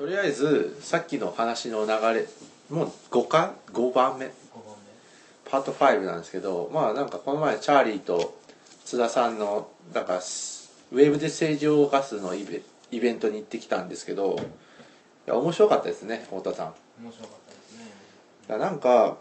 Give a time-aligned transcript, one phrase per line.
[0.00, 2.26] とりあえずさっきの話の流れ
[2.70, 4.24] もう5か？5番目。
[4.24, 4.32] 5番
[5.44, 8.40] パート5なんですけどまあなんかこの前チャーリーと
[8.86, 14.36] 津田さんのなんかウェーブで政治を動かすのイベイベントに行ってきたんですけど
[15.26, 16.74] いや面白かったですね太田さん。
[16.98, 17.84] 目面白かったですね。
[18.48, 19.18] だなんか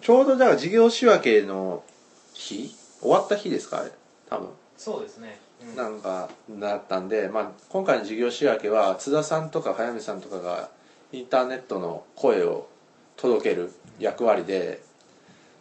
[0.00, 1.84] ちょうどだから事業仕分けの
[2.32, 2.74] 日？
[3.02, 3.90] 終わった日ですかあれ？
[4.30, 4.48] 多分。
[4.78, 5.34] そうですね、うん、
[5.76, 10.68] なんかだったんで、まあ、今回の事業仕分けは津田さんとか早見さんとかが
[11.12, 12.68] インターネットの声を
[13.16, 14.82] 届ける役割で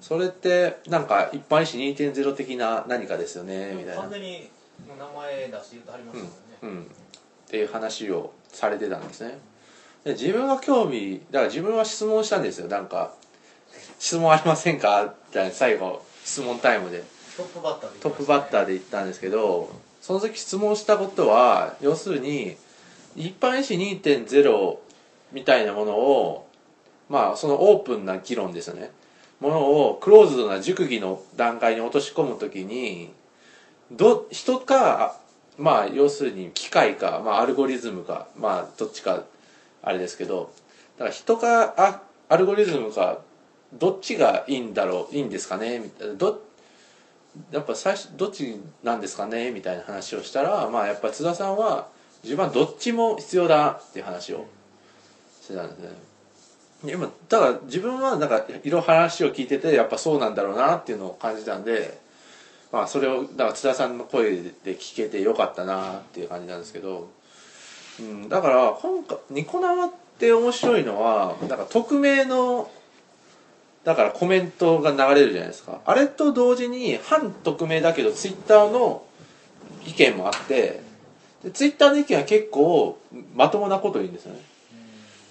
[0.01, 4.01] それってなんか一般医師2.0的な何かですよねみたいな。
[4.01, 4.49] 完、全に
[4.97, 6.85] 名前出して言ってはりましたもんね、うん、っ
[7.47, 9.37] ていう話をされてたんですね。
[10.03, 12.67] で自分が興味だから自分は質問したんですよ。
[12.67, 13.13] なんか
[13.99, 17.03] 「質問ありませんか?」みたいな最後質問タイムで。
[17.37, 22.57] トップバッターでトップバッターで言ったんですけどその時質問したことは要するに
[23.15, 24.77] 一般医師2.0
[25.31, 26.47] みたいなものを
[27.07, 28.91] まあそのオープンな議論ですよね。
[29.39, 33.11] ものをクローズドな熟議の段階に落とし込むときに
[33.91, 35.17] ど人か
[35.57, 39.23] まあ要するに機械か、まあ、アルゴリズムかまあどっちか
[39.81, 40.51] あれですけど
[40.97, 43.19] だから人かあアルゴリズムか
[43.73, 46.13] どっちがいいんだろういいんですかねみたいな。
[46.13, 46.41] ど
[47.51, 51.87] やっぱ最初どっちなんですかねみたいな話をしたらまあやっぱ津田さんは
[52.23, 54.45] 自分はどっちも必要だっていう話を
[55.41, 55.89] してたんですね。
[56.83, 61.99] で今だ自分はなんかいろいろ話を聞いててやっぱそうなんだろうなっていうのを感じたんで
[62.71, 67.09] まあそれをだから津田さんの声で聞けてよかったなっていう感じなんですけど、
[67.99, 72.69] うん、だから今回ニコ生って面白いのはなんか匿名の
[73.83, 75.81] だからコメントが流れるじゃないですか。
[75.85, 79.03] あれと同時に反匿名だけどツイッターの
[79.85, 80.81] 意見もあって
[81.43, 82.99] でツイッターの意見は結構
[83.35, 84.41] まともなこと言うんですよね。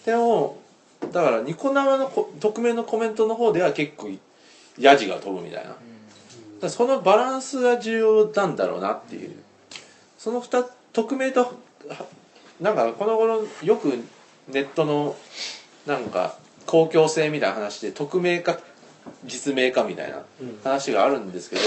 [0.04, 0.58] でも
[1.12, 4.10] だからニコ生のこ匿名のコメントの方では結構
[4.78, 5.76] ヤジが飛ぶみたいな。
[6.68, 9.34] そのバランスが重要なんだろうなっていう。
[10.18, 11.52] その2匿名とは
[12.60, 13.96] なんかこの頃よく
[14.48, 15.16] ネットの
[15.86, 16.36] なんか
[16.70, 18.60] 公共性みたいな話で匿名か
[19.24, 20.22] 実名かみたいな
[20.62, 21.62] 話があるんですけど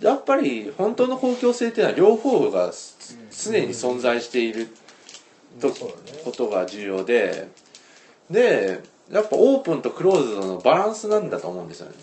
[0.00, 4.68] やっぱり本当の公共性っていうのは両方がす常に存在している
[5.60, 5.70] と
[6.24, 7.48] ことが重要で
[8.30, 8.80] で
[9.12, 11.94] やっぱオープンとクローズドのバランスなんだと思うんですよね。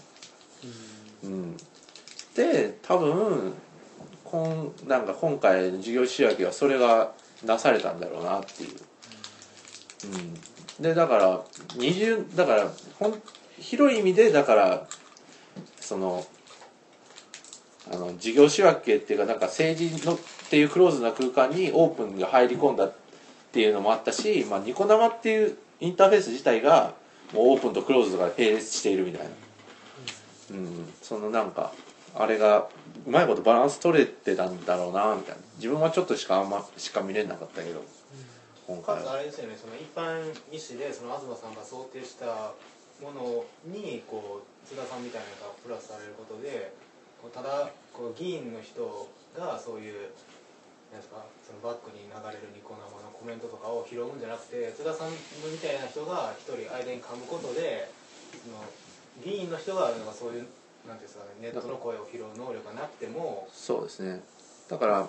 [1.24, 1.58] うん、
[2.36, 3.54] で多分
[4.24, 7.14] こんなんか今回の授業仕分けはそれが
[7.44, 8.70] なされたんだろうなっていう。
[10.14, 11.42] うん、でだから
[11.76, 13.22] 二重だからほん
[13.60, 14.88] 広い意味でだから
[15.80, 16.26] その
[17.92, 22.94] あの事業仕分けっていうかなんか政治のっていうクローズな空間にオープンが入り込んだっ
[23.52, 26.94] ていうのもあったし、まあ、ニコ生っていうインターフェース自体が
[27.34, 29.30] もうオープンとクローズが並列しているみたいな、
[30.52, 31.72] うん、そのなんか
[32.16, 32.68] あれが
[33.06, 35.42] うまいことバランス取れてたんだろうなみたいな。
[35.58, 37.84] 自分はちょっとしかあんましか見れなかったけど。
[38.68, 39.00] 今回。
[39.00, 42.52] はかつあれですよねその一般医師でその東さんが想定した
[43.00, 46.76] ものにこう津田さんみたいなのがプラスされることで
[47.24, 49.08] こうただこう議員の人
[49.40, 50.12] がそういう
[50.92, 57.88] なんですかそのバックに流れるニコ生のコメントとかを拾うんじゃなくて津田さんみたいな人が一人間に噛むことで
[58.36, 58.64] その
[59.24, 60.48] 議員の人がなんかそういう
[60.88, 64.24] なんていうんですかねネットの声を拾う能力がなくてもそうですね
[64.70, 65.08] だから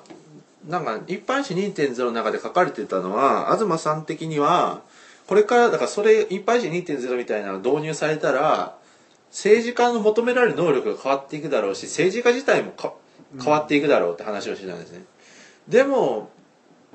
[0.67, 4.83] なんか一般紙2.0の中で書かれてたのは東さん的には
[5.27, 8.77] これからだからそれ一般紙2.0みたいなのが導入されたら
[9.31, 12.95] 政治家の求められる能力が変わっていくだろうし政治家自体もか
[13.39, 15.05] 変わっていくだろうって話をしてたんですね、
[15.69, 16.31] でも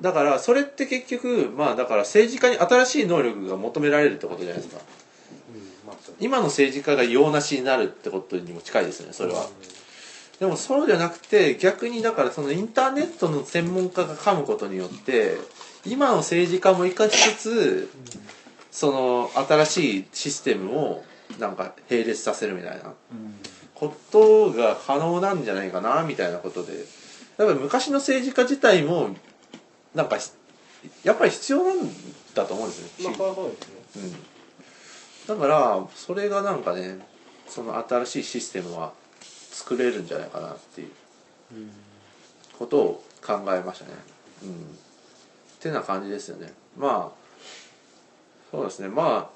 [0.02, 4.82] だからそれって結局まあだから政治家に新しい能力が求められるってことじゃないですか。
[6.20, 9.48] 今の政治家が用なしになるってことにも近いですよねそれは、
[10.44, 15.38] でもそうじゃなくて逆にだからそのインターネットの専門家が噛むことによって
[15.86, 17.90] 今の政治家も生かしつつ
[18.70, 21.06] その新しいシステムを
[21.40, 22.94] なんか並列させるみたいなうん
[23.74, 26.74] ことが可能なんじゃないかなみたいなことで。
[27.38, 29.16] やっぱり昔の政治家自体も
[29.96, 30.30] なんかひ
[31.04, 31.78] やっぱり必要なん
[32.36, 33.16] だと思うんですね。
[33.16, 33.18] う
[35.34, 37.00] ん、だからそれがなんかね
[37.48, 38.94] その新しいシステムは
[39.54, 40.88] 作れるんじゃないかなっていう
[41.54, 41.72] うん。
[42.58, 43.92] ことを考えましたね。
[44.44, 44.50] うん。
[44.50, 44.54] っ
[45.62, 46.52] てな感じですよね。
[46.78, 47.24] まあ
[48.52, 48.90] そうですね。
[48.90, 49.30] ま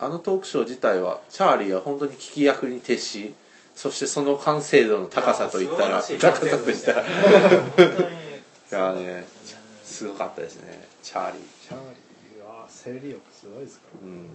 [0.00, 3.34] ああのトークショー自体はチャーリーは本当に聞き役に徹し
[3.76, 5.90] そしてその完成度の高さといったらい。
[5.92, 7.02] や高さといったら。
[8.72, 9.24] いやね
[9.84, 10.88] すすごかったですね。
[11.02, 11.42] チャーリー。
[11.68, 11.78] チャー
[12.34, 14.28] リーは生理欲すごいですからうん。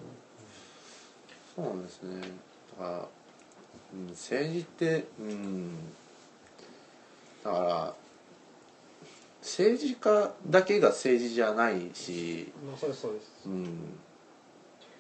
[1.55, 2.21] そうなんですね。
[2.79, 3.07] だから、
[3.97, 5.75] うん、政治ってうん
[7.43, 7.93] だから
[9.41, 13.25] 政治家だけが政治じゃないしまあそうですそうです。
[13.45, 13.97] うん。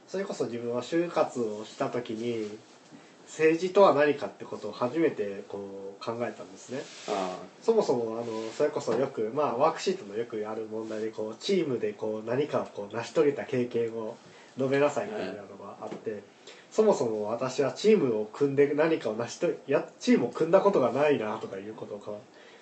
[0.07, 2.57] それこそ自分は就活をした時に
[3.25, 6.79] 政治とは何かってことを初めてこう考えたんですね。
[7.09, 8.25] あそもそもあの
[8.57, 14.15] それこそよくまあワークシートのよくある問題でこうチームでこう何かをこう成し遂げた経験を
[14.57, 16.23] 述べなさいみたいなのがあって、
[16.77, 22.19] そもそも私はチームを組んで何かを成し遂げやチームを組んだことがないなとかいうことを考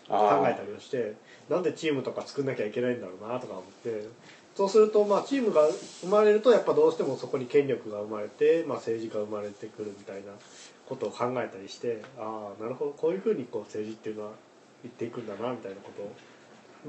[0.08, 1.16] えたりをして
[1.50, 4.08] なんでチームとか作んなきゃいけないんだろうなとか思って
[4.56, 5.68] そうするとまあチームが
[6.00, 10.32] 生まれるとやっぱどうしてもそこに権力が生まれて、まあ、政治が生まれてくるみたいな
[10.88, 14.32] ことを考えたりしてああなるほどこういうふうにこう政治っていうのは
[14.82, 16.12] 言っていくんだなみたいなことを。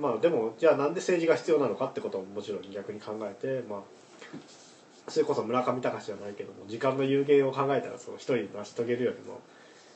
[0.00, 3.81] まあでもじゃあなんで政治が必要なのかってことももちろん逆に考えてまあ
[5.08, 9.41] それこそ村上隆じゃないけども時間の有限を考えたらその一人で成し遂げるよりも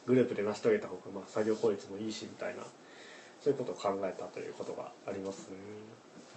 [0.06, 2.62] グループで成し遂げた方がまあ作業効率もいいしみたいな
[3.40, 5.56] そういうことを考えたということがありますね。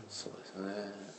[0.09, 1.13] そうですね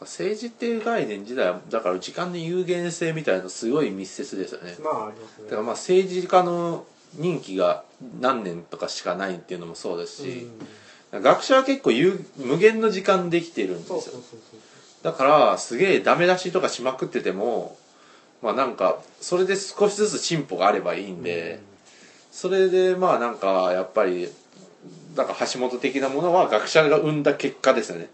[0.00, 5.44] 政治っていう概念自体はだから時間の有限性みたいなのすごい密接ですよねまあありますね。
[5.44, 6.84] だからまあ政治家の
[7.14, 7.84] 任期が
[8.20, 10.48] 何年とかしかないっていうのもそうですし、
[11.12, 14.73] 学者は結構有無限の時間できてるんですよそうそうそうそう。
[15.04, 17.76] だからすげえダメ出しとかしまくってても
[18.42, 21.60] まあなんかそれで少しずつ進歩があればいいんで、
[22.32, 24.28] それでまあなんかやっぱり
[25.14, 28.08] だから橋本的なものは学者が生んだ結果ですよね。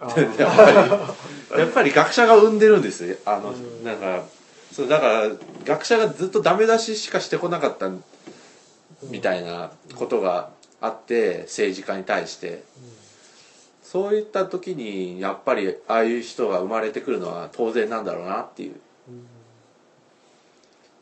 [0.00, 1.60] あ やっーぱり。
[1.60, 3.16] やっぱり学者が生んでるんですよ。
[3.24, 3.84] あのうん。
[3.84, 4.24] なんか
[4.72, 5.30] そうだから
[5.64, 7.90] 学者がずっとダメ出ししかしてこなかった
[9.02, 10.50] みたいなことが
[10.80, 12.62] あって政治家に対して
[13.86, 18.74] そういった時にやっぱりああいう人が生まれてくるのは当然なんだろうなっていう。
[19.08, 19.26] うん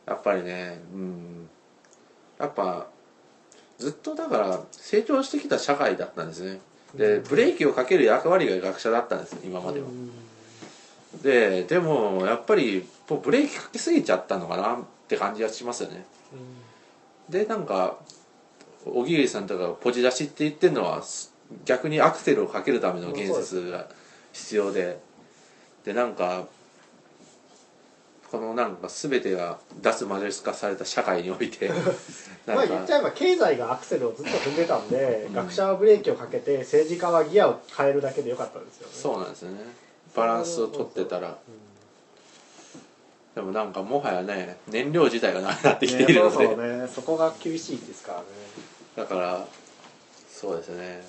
[0.05, 1.49] やっぱりねうん。
[2.39, 2.85] やっぱ
[3.79, 6.59] ずっとだから成長してきた社会だったんですね。
[6.93, 9.87] でブレーキをかける役割が学者だったんです今までは。
[9.87, 10.11] うん。
[11.23, 14.77] ででもやっぱりブレーキかけすぎちゃったのかなっ
[15.07, 16.05] て感じがしますよね。
[17.29, 17.97] でなんか
[18.85, 21.34] 小木さんとかがポジ出しって言ってるのはす
[21.65, 23.87] 逆にアクセルをかけるための言説が
[24.33, 24.99] 必要で
[25.83, 26.47] でなんか
[28.31, 31.69] このなんか全てが脱マジョリス化された社会において
[32.47, 35.33] まあ言っちゃえば経済がアクセルをずっと踏んでたんで、うん。
[35.33, 38.93] 学者はブレーキをかけて政治家はギアを変えるだけでよかったんですよね。
[38.93, 39.57] そうなんですよね。
[40.15, 41.37] バランスを取ってたら。
[43.35, 46.87] でもなんかもはやね燃料自体がなくなってきているので、ね、そうそうね。
[46.87, 48.25] そこが厳しいですからね。
[48.95, 49.45] だから
[50.29, 51.03] そうですね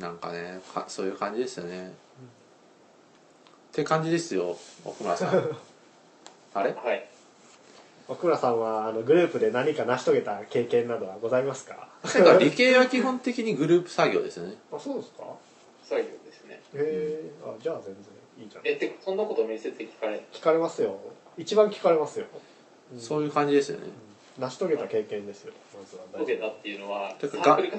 [0.00, 1.88] なんかねかそういう感じですよね、
[3.70, 5.28] って感じですよ奥村さん。
[6.54, 6.72] あれ？
[6.72, 7.06] はい。
[8.08, 11.88] 奥村さんはあのグループで何か成し遂げた経験などはございますか？
[12.12, 14.56] てか理系は基本的にグループ作業ですよね。
[14.72, 15.24] あそうですか？
[15.84, 16.54] 作業ですね。
[16.54, 17.94] へえあじゃあ全然
[18.44, 18.66] いいじゃん。
[18.66, 20.98] えってそんなこと面接で聞かれ聞かれますよ。
[21.36, 22.26] 一番聞かれますよ、
[22.92, 23.86] うんそういう感じですよね。
[24.38, 25.52] 成し遂げた経験ですよ。
[25.78, 27.78] まずは大事受けたっていうのはサークルが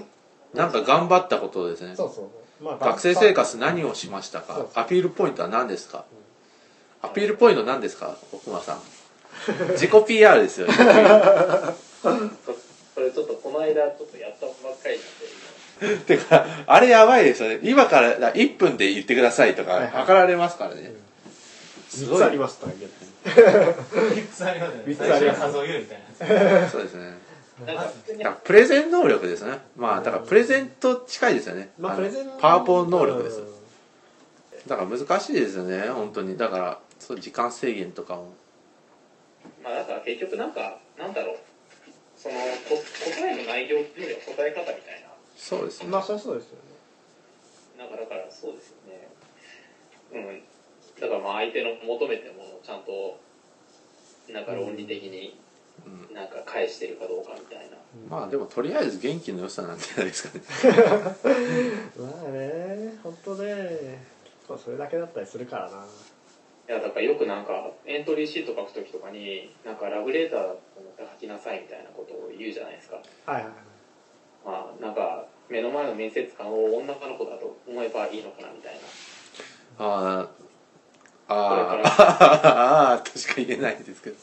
[0.54, 1.96] なんか頑張ったことですね。
[1.96, 2.30] そうそ
[2.62, 6.06] う、まあ、学生生活何をしましたそうかアピールポイントは何ですか？
[7.02, 8.18] アピールポイント何ですか？
[8.32, 8.80] 奥村さん。
[9.72, 10.74] 自己 PR ですよね。
[10.74, 10.84] そ
[12.94, 15.00] それちょっとこの間ちょっとやったばっかり
[15.88, 16.16] なんで。
[16.18, 17.60] てかあれやばいですよね。
[17.64, 20.94] 今からだ1分で言ってくださいとか測られますからね、
[21.90, 22.92] すご3いつありますとか言う
[23.26, 24.84] 3つありますね。
[24.86, 25.42] 三つあります。
[26.72, 27.18] そうですね
[27.66, 27.84] だか
[28.24, 29.60] らプレゼン能力ですね。
[29.76, 33.48] まあだからプレゼント近いですよね、のまあプレゼンパワポ能力ですうん。
[34.68, 36.38] だから難しいですよね本当に。
[36.38, 38.34] だからそう時間制限とかも。
[39.64, 41.38] まあだから結局なんかなんだろう。
[42.18, 42.36] その
[42.70, 45.10] こ答えの内容っていうよりは答え方みたいな。
[45.36, 45.88] そうですね。
[45.90, 46.62] まあそりゃそうですよね。
[47.80, 49.10] なんかだからそうですよね。
[50.14, 50.44] うん。
[51.02, 53.20] だからまあ相手の求めてるものをちゃんと
[54.32, 55.41] なんか論理的にうん
[56.14, 57.78] なんか返してるかどうかみたいな。
[58.10, 60.44] まあでもとりあえず元気の良さなんじゃないですかね。
[61.98, 65.86] まあね本当ね結構それだけだったりするからな。
[66.70, 72.96] いやだからよくなんかエントリーシート書くときとかになんかラブレターだと思って書きなさいみたいなことを言うじゃないですか。
[73.26, 73.54] はいはいはい。
[74.46, 78.80] まあなんか目の前の面接官を女の子だと思えばいいのかなみたいな。
[79.80, 80.30] あ
[81.28, 84.16] あああとしか言えないですけど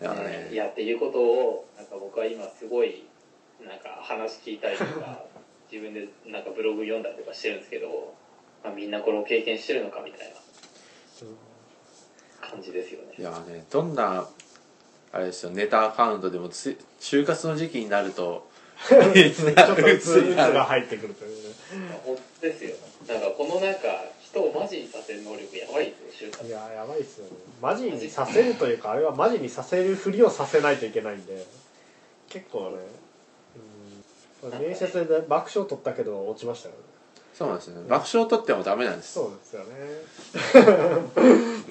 [0.00, 3.04] いやねいやっていうことをなんか僕は今すごい
[3.60, 5.24] なんか話聞いたりとか
[5.70, 8.14] 自分でなんかブログ読んだりとかしてるんですけど、
[8.64, 10.32] まあ、みんなこれを経験してるのかみたい
[12.42, 13.14] な感じですよね。
[13.18, 14.26] いやねどんな
[15.12, 18.48] あれですよネタアカウントでもつ就活の時期になると
[18.88, 21.54] ちょっとうつうつが入ってくるというね。
[22.04, 22.76] 本当ですよ。
[23.06, 27.32] なんかこのなんか人をマジにさせる能力やばいですよ就活いややばいっすよね。
[27.60, 31.46] マジにさせるというかあれはマジにさせるふりをさせないといけないんで。
[32.28, 32.76] 結構ね
[34.42, 34.60] うん。
[34.60, 36.80] 面接で爆笑取ったけど落ちましたよね。
[37.34, 37.82] そうなんですね。
[37.88, 39.14] 爆笑取ってもダメなんです。
[39.14, 39.72] そうですよね。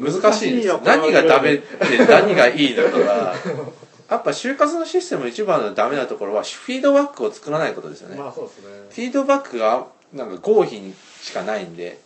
[0.21, 0.79] 難しいんです。
[0.83, 1.65] 何がダメって
[2.07, 3.35] 何がいいのかが。
[4.09, 8.63] やっぱ就活のシステムの一番のダメなところはフィードバックを作らないことですよね、まあそうですね。
[8.89, 11.99] フィードバックがなんか合否しかないんで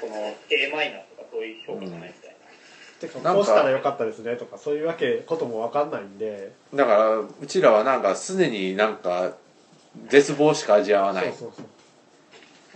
[0.00, 0.14] その
[0.50, 2.36] A マイナーとかそういう評価じゃないみたいな、
[3.00, 6.52] てかなんかこうしたらよかったですねとかそういうわけことも分かんないんで。
[6.74, 9.32] だからうちらはなんか常になんか
[10.08, 11.66] 絶望しか味わわないそうそうそう。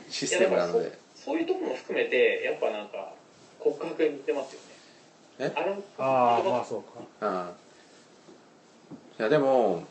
[0.09, 0.99] システムなので。
[1.15, 3.13] そういうところも含めてやっぱなんか
[3.61, 4.67] 告白に似てますよね。
[5.39, 5.53] え？
[5.57, 6.83] あのああまあそう
[7.21, 7.29] か。
[7.29, 7.49] うん。
[9.21, 9.85] いやでも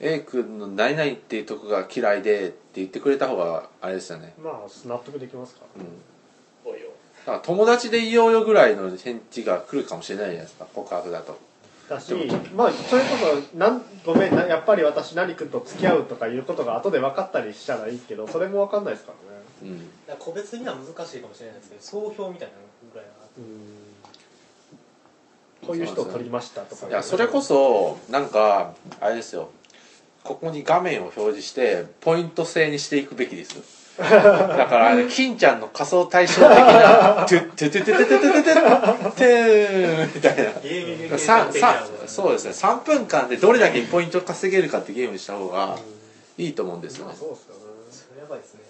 [0.00, 4.32] A 君の「何々っていうとこが嫌いで」って言ってくれた方があれですよね。
[4.42, 5.82] まあ納得できますから。
[5.82, 5.88] うん
[7.26, 11.38] から友達でいようよぐらいの返事が来るかもしれないじゃないですか告白だと。
[11.88, 12.14] だし
[12.54, 13.08] まあそれこ
[13.52, 19.12] そなんごめんなやっぱり私何君と付き合うとかいうことが後で分かったりしたらいいけどそれも分かんないですか
[19.62, 19.74] らね。
[19.74, 19.78] うん。
[19.78, 22.60] だから個別には難しいかもしれないですけど総評みたいなの
[22.92, 23.90] ぐらいはうん。
[25.66, 26.88] こういう人を取りましたとか。
[26.88, 29.50] いやそれこそなんかあれですよ。
[30.22, 45.76] ここに画面を表示してポイント制にしていくべきですだからあれ金ちゃんの仮装大賞的な「トゥトゥトゥトゥトゥトゥトゥトゥトゥみたいなそうですね3分間でどれだけポイント稼げるかってゲームした方が
[46.38, 48.60] いいと思うんですよねそうですよねそれやばいですね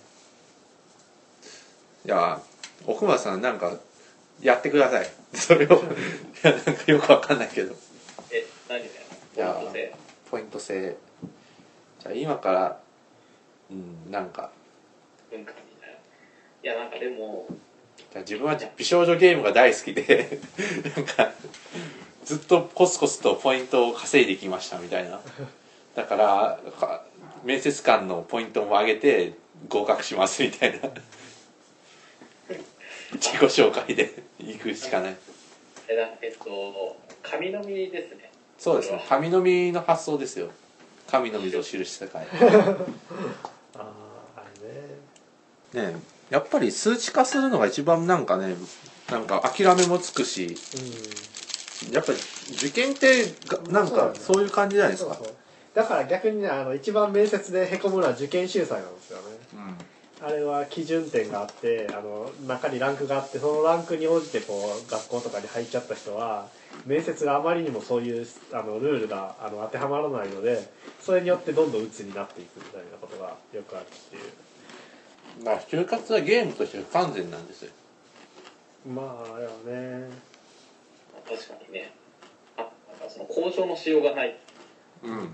[2.06, 2.40] いや
[2.86, 3.72] 奥村さんなんか
[4.42, 5.72] やってくださいそれをい
[6.42, 7.74] やなんかよくわかんないけど
[8.32, 8.90] え何で
[9.36, 9.96] いやポイント制
[10.30, 10.96] ポイント制
[12.00, 12.78] じゃあ今から
[13.70, 14.50] うんなんか
[15.30, 15.96] 文化みたいな
[16.62, 17.46] いやなんかでも
[17.96, 20.40] じゃあ自分は美少女ゲームが大好きで
[20.96, 21.32] なんか
[22.24, 25.20] ずっとコツコツとポイントを稼いできましたみたいな。
[25.96, 27.04] だからか
[27.44, 29.34] 面接官のポイントも上げて
[29.68, 30.90] 合格しますみたいな。
[33.12, 35.16] 自己紹介で行くしかない。
[35.88, 38.30] えっと神の実ですね。
[38.58, 39.04] そうですね。
[39.08, 40.50] 神の実の発想ですよ。
[41.10, 42.76] 神の水を記した世界あああれ
[45.74, 45.94] ねね
[46.30, 48.54] やっぱり数値化するのが一番なんかね
[49.10, 50.56] なんか諦めもつくし
[51.92, 52.18] やっぱり
[52.52, 55.18] 受験ってがなんかそういう感じじゃないですか。
[55.74, 59.24] だから逆にねあの一番面接でへこむのは受験秀才なんですよね。
[60.22, 66.48] あれは基準点があってあの中にランクがあってそのランクに応じてこう学校とかに入っちゃった人は
[66.84, 74.22] 面接があまりにもそういうあのルールがあの当てはまらないのでそれによってどんどん鬱になっていくみたいなことがよくあるっていう
[75.40, 77.72] うんまあ就活はゲームとして不完全なんですよ。
[78.86, 80.08] まああれはね
[81.28, 81.92] 確かにね。
[82.56, 84.38] あなんかその交渉のしようがない。
[85.02, 85.10] うん。
[85.10, 85.28] ないか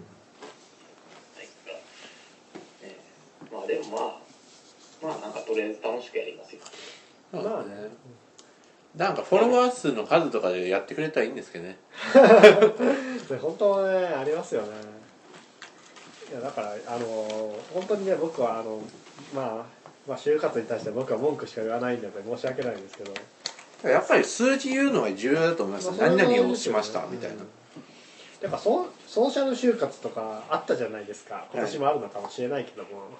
[2.82, 2.96] ら、ね、
[3.52, 4.20] まあでもまあ
[5.02, 6.60] まあなんかとりあえず楽しくやりますよ。
[7.32, 7.88] そうだね。
[8.96, 11.78] なんかフォロワー数の数とかでやってくれたらいいんですけどね。
[13.40, 14.68] 本当はねありますよね。
[16.30, 17.06] いやだからあの
[17.74, 18.80] 本当にね僕はあの
[19.34, 23.12] まあまあ就活に対して僕は文句しか言わないんで申し訳ないんですけど。
[23.82, 27.36] やっぱり数字言うのが重要だと思います、まあ何々をしましたみたいな、
[28.42, 31.46] やっぱソソーシャル就活とかあったじゃないですか。
[31.52, 33.10] 今年もあるのかもしれないけども、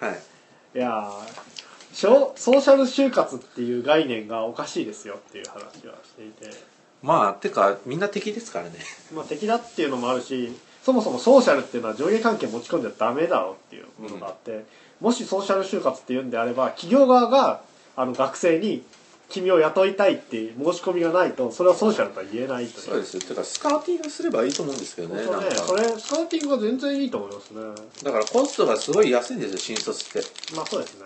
[0.00, 0.78] はい。
[0.78, 6.56] い、やーショソーシャル就活っていう概念がおかしいですよっていう話はしていて。
[7.02, 8.72] まあてかみんな敵ですからね。
[9.14, 10.52] まあ敵だっていうのもあるし
[10.82, 14.64] そもそもソーシャルっていうのは上下関係持ち込んじゃダメだろうっていうものがあって、
[15.00, 17.62] もしソーシャル就活っていうんであれば企業側が
[17.96, 18.84] あの学生に
[19.28, 22.84] 君を雇いたいっていう申し込みがないとそれはソーシャルとは言えないという。
[22.84, 23.20] そうですよ。
[23.20, 27.60] てかスカウティングすればいいと思うんですけどねねそれスカウティングは全然いいと思いますね。
[28.02, 30.28] だからコストがすごい安いんですよ新卒って。
[30.56, 31.04] まあそうですね。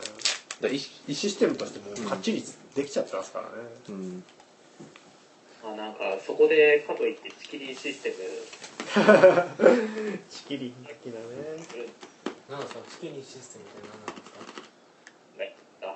[0.61, 2.45] だいシステムとしてもかっちり
[2.77, 3.51] できちゃってますからね、
[3.89, 4.25] うん。
[5.65, 8.17] まあなんかそこでかといってチキリンシステム。
[10.31, 11.87] チキリン的なね
[12.51, 14.43] なんかチキニシステムって何なんですか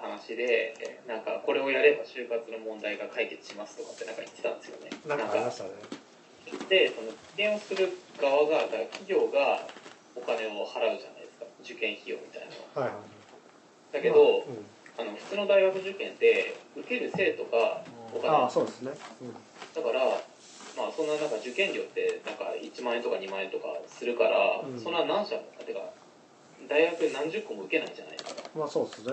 [0.07, 4.91] 話でなんかこれをやれば就活の問題が解決しますとかってなんか言ってたんですよね。
[5.07, 5.71] なんかありましたね。
[6.71, 9.67] でその受験をする側が企業が
[10.15, 11.47] お金を払うじゃないですか。
[11.63, 12.91] 受験費用みたいなの。
[12.91, 13.17] はいはい
[13.93, 14.67] だけど、うん。
[14.99, 18.93] あの普通の大学受験って受ける生徒がお金ああそうですね、
[19.75, 20.01] だから
[20.73, 24.81] まあそんななんか受験料ってなんか1万円とか2万円とかするから、うん。
[24.81, 25.81] そんな何社もてか
[26.69, 28.43] 大学何十個も受けないじゃないですか。
[28.55, 29.13] うん、まあそうですね、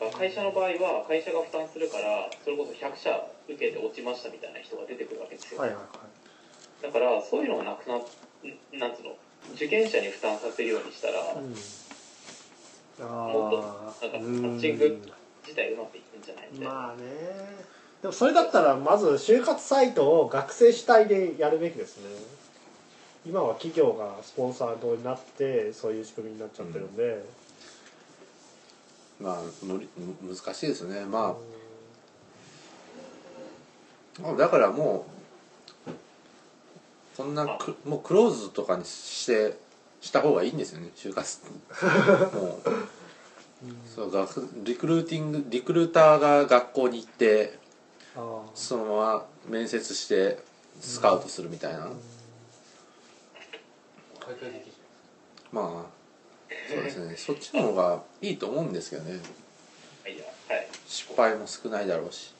[0.00, 6.82] なんか会社の場合は会社が負担するからそれこそ100社受けて落ちましたみたいな人が出てくるわけですよ、はいはいはい。
[6.82, 8.02] だからそういうのがなくなっ
[8.72, 9.16] なんつうの？
[9.54, 11.54] 受験者に負担させるようにしたら、うん。
[13.00, 15.00] あもっとあなんかマッチング
[15.42, 17.04] 自体うまくいくんじゃないみたいな、まあね。
[18.02, 22.04] でもそれだったらまず就活サイトを学生主体でやるべきですね
[23.26, 27.24] 今は企業がスポンサードになってそういう仕組みになっちゃってるんで、
[29.20, 29.88] まあ無理
[30.22, 31.04] 難しいですね。
[31.06, 31.36] ま
[34.22, 34.34] あ。
[34.36, 35.06] だからも
[35.86, 35.90] う
[37.16, 39.56] そんなくもうクローズとかにして
[40.00, 40.90] した方がいいんですよね。
[40.94, 41.40] 就活。
[42.36, 42.70] もう。
[43.94, 47.58] そう学リクルーティングリクルーターが学校に行って
[48.14, 48.50] ああ。
[48.54, 50.38] そのまま面接して
[50.80, 51.88] スカウトするみたいな、
[54.24, 54.72] 開会的
[55.52, 56.04] まあ
[56.68, 57.16] そうですね。
[57.16, 59.20] そっちの方がいいと思うんですけどね。
[60.86, 62.32] 失敗も少ないだろうし。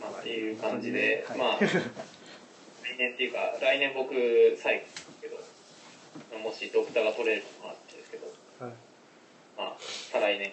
[0.00, 4.10] まあっていう感じで、はいまあ来年っていうか来年僕
[4.56, 8.26] 最後ですけどもしドクターが取れるのもあってですけど
[8.60, 8.72] はい。
[9.56, 10.52] まあ再来年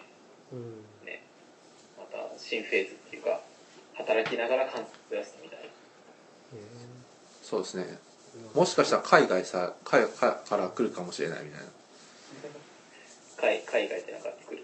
[0.52, 1.06] うん。
[1.06, 1.24] ね
[1.98, 3.42] また新フェーズっていうか
[3.96, 5.53] 働きながら観察出すみたいな
[7.54, 8.00] そうですね。
[8.56, 10.10] もしかしたら海外さ海外
[10.44, 11.68] から来るかもしれないみたいな。
[13.38, 14.64] 海海外でなんか作る。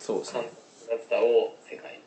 [0.00, 0.50] そうです観ね
[0.82, 1.92] 察ダクターを世界。
[1.92, 1.98] に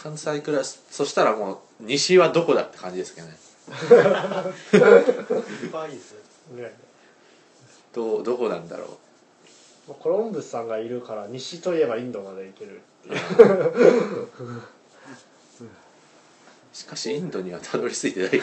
[0.00, 3.32] 関西クラスそしたらもう西はどこだって感じですけどね。
[3.32, 3.36] い
[5.92, 6.14] いです
[6.52, 6.72] ね。
[7.92, 8.98] どうどこなんだろ
[9.88, 13.10] まあコロンブスさんがいるから西といえばインドまで行けるう
[16.74, 18.30] しかしインドにはたどり着いてない。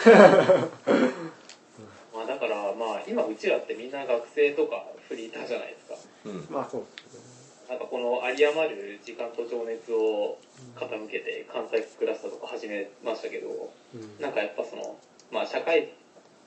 [2.14, 5.96] まあだからまあ今うちらってみんな学生とかフリーターじゃないですか。
[6.24, 6.46] うん。
[6.48, 7.20] まあそうですね
[7.68, 10.38] なんかこの有り余る時間と情熱を
[10.76, 14.18] 傾けて関西クラスターとか始めましたけどうん。
[14.18, 14.98] なんかやっぱその
[15.30, 15.90] まあ社会人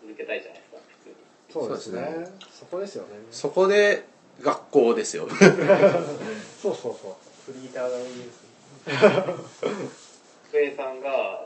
[0.02, 1.16] 続けたいじゃないですか普通に
[1.54, 2.02] そうですね。
[2.02, 3.10] そうですそこですよね。
[3.30, 4.04] そこで
[4.42, 5.28] 学校ですよ。
[6.60, 7.52] そうそうそう。
[7.52, 8.46] フリーターがいいです
[10.56, 11.46] 机さんが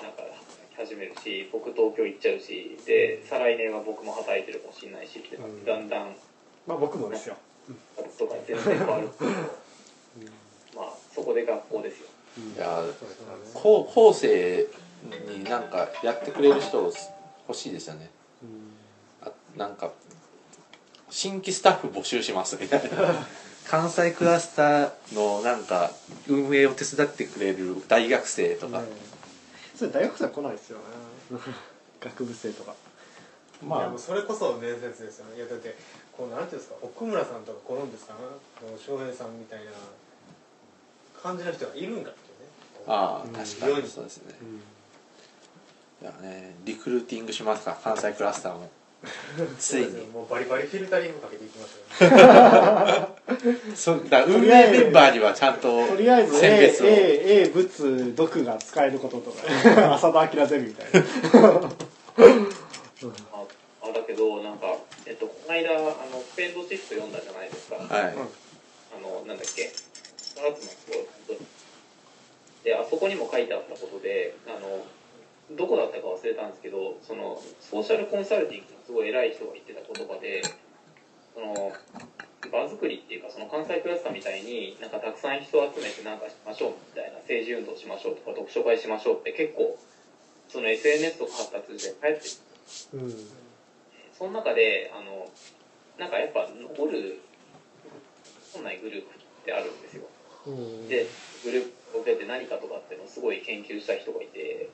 [0.00, 0.22] なんか
[0.76, 5.64] 始めるし僕東京行っちゃうしで再来年は僕も働いてるかもしれないしってうん。
[5.64, 6.16] だんだん。
[6.66, 7.36] まあ僕もですよ。
[8.18, 9.08] とか全然変わる。
[9.18, 9.30] けど
[10.74, 12.06] まあそこで学校ですよ。
[12.56, 12.82] いや
[13.54, 14.66] 後後世
[15.28, 18.10] になんかやってくれる人欲しいですよね。
[18.42, 19.28] うん。
[19.28, 19.92] あなんか
[21.10, 23.26] 新規スタッフ募集しますみたいな。
[23.68, 25.92] 関西クラスターのなんか
[26.26, 28.88] 運営を手伝ってくれる大学生とか、ね
[29.76, 30.84] それ大学生は来ないですよね。
[32.00, 32.72] 学部生とか。
[32.72, 35.36] いやもまうそれこそ伝説ですよね。
[35.36, 35.76] いやだって
[36.16, 39.70] こうなんていうんですか奥村さんとかコロンブスかなこう翔平さんみたいな
[41.22, 42.46] 感じの人がいるんかっていうね。
[42.88, 44.34] ああうん確かにそうですね。
[46.02, 48.68] いやねリクルーティングしますか関西クラスターも
[49.58, 50.06] ついに。
[50.06, 52.10] もうバリバリフィルタリングかけていきましたよ
[52.98, 53.08] ね。
[53.74, 56.86] そうだ運営メンバーにはちゃんととりあえず選 A, 別を。
[56.86, 61.00] A, A 物毒が使えることとか 浅田明ゼミみたいな。
[63.32, 63.44] あ
[63.82, 69.72] あだけどなんかえっとこの間あのスペンドシフト読んだじゃないですか、はい、あのなんだっけ。
[70.32, 70.72] 7つの
[71.26, 71.42] 人
[72.64, 74.84] であそこにも書いてあったことであの
[75.56, 80.42] どこだったか忘れたんですけどそのソーシャルコンサルティングのすごい偉い人が言ってた言葉で
[81.34, 81.72] その
[82.50, 89.78] 場作りっていうかその関西クラスターみたいになんかたくさん人を集めてなんかしましょうみたいな政治運動しましょうとか読書会しましょうって結構
[90.48, 93.00] その SNS とか発達して流行ってる。
[93.00, 93.14] うん。
[94.12, 95.26] その中であの
[95.98, 97.20] なんかやっぱ残る
[98.52, 100.04] 本来グループってあるんですよ。
[100.46, 100.88] うん。
[100.88, 101.06] で
[101.44, 104.68] グループを出て何かとかっていうのをすごい研究した人がいて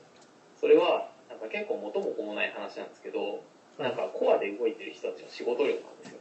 [0.59, 3.41] それはなんか結構元も子もない話なんですけど
[3.77, 6.19] なんかコアで動いてる人たちの仕事量なんですよ。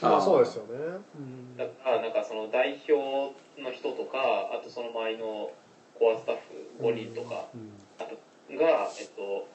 [0.00, 1.02] まあそうですよね。
[1.16, 1.56] うん。
[1.56, 5.50] だからなんかその代表の人とかあとその周りの
[5.98, 6.36] コアスタッ
[6.78, 7.74] フ5人とかうん。
[7.98, 8.14] あと
[8.54, 9.48] がえっと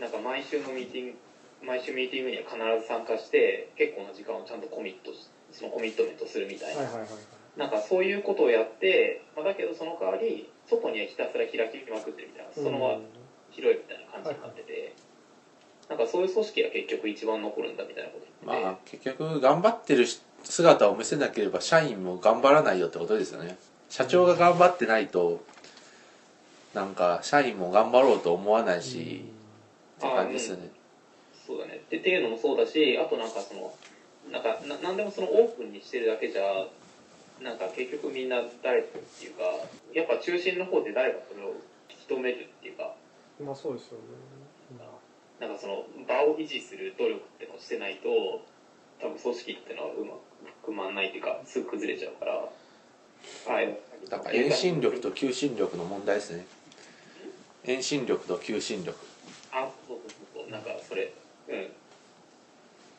[0.00, 1.18] なんか毎週のミーティング
[1.66, 6.80] 毎週ミーティングには必ず参加して結構な時間をちゃんとコミットしそのコミットメントするみたいな。
[6.80, 7.20] はいはいはいはい。
[7.56, 12.52] なんかそういうことをやって、まあ、だけどその代わり外にはひたすら開きまくってるみたいな。
[12.52, 13.00] そのまま
[13.56, 14.94] 広いみたいな感じになってて、
[15.88, 20.06] なんかそういう組織が結局一番残るんだみたいなこと言ってて、まあ結局頑張ってる
[20.44, 23.56] 姿を見せなければ社員も頑張らないよってことですよね。
[23.88, 25.42] 社長が頑張ってないと
[26.74, 29.24] なんか社員も頑張ろうと思わないし、
[29.98, 30.70] って感じですよね。
[31.46, 31.76] そうだね。
[31.76, 33.72] ってっていうのもそうだしあとなんかその
[34.30, 36.42] なんかななんでもそのオープンにしてるだけじゃ
[37.42, 39.42] なんか結局みんな誰かっていうか
[39.94, 41.54] やっぱ中心の方で誰かそれを
[41.88, 42.94] 引き止めるっていうか
[43.40, 44.04] まあそうですよね。
[45.38, 48.08] なんかその場を維持する努力ってのをしてないと
[49.00, 50.16] 多分組織ってのはうまく
[50.62, 52.48] 含まんないっていうかすぐ崩れちゃうから
[53.52, 53.78] はい。
[54.08, 56.46] だから遠心力と求心力の問題ですね。
[57.64, 58.98] 遠心力と求心力。
[59.52, 60.50] あそうそうそうそう。
[60.50, 61.12] なんかそれ
[61.48, 61.72] うん。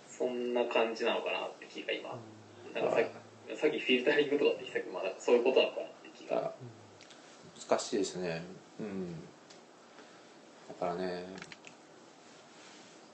[0.10, 2.18] そんな感じなのかなって気が今。
[2.76, 4.92] なんかさっきさっきフィルタリングとかって言ってたけ？
[4.92, 6.54] ど、まあ、そういうことなのかなって気が。
[7.70, 8.44] 難しいですね。
[8.80, 9.14] うん。
[9.14, 9.18] だ
[10.80, 11.26] からね。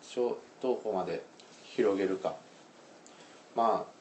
[0.08, 1.24] ちょどこまで
[1.64, 2.36] 広げるか。
[3.56, 3.94] まあ